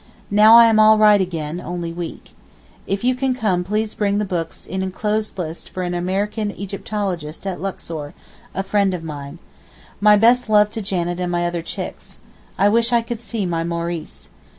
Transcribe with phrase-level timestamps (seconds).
[0.31, 2.31] Now I am all right again, only weak.
[2.87, 7.45] If you can come please bring the books in enclosed list for an American Egyptologist
[7.45, 9.37] at Luxor—a friend of mine.
[9.99, 12.17] My best love to Janet and my other chicks.
[12.57, 14.29] I wish I could see my Maurice.